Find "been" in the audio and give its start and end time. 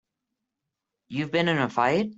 1.27-1.47